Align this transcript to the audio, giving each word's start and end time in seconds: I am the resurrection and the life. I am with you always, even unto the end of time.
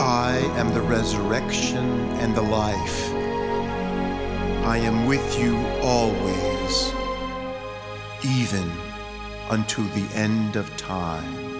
I 0.00 0.36
am 0.56 0.72
the 0.72 0.80
resurrection 0.80 1.84
and 2.20 2.32
the 2.32 2.42
life. 2.42 3.10
I 4.64 4.78
am 4.78 5.06
with 5.06 5.36
you 5.36 5.56
always, 5.82 6.92
even 8.24 8.70
unto 9.50 9.82
the 9.88 10.08
end 10.14 10.54
of 10.54 10.74
time. 10.76 11.57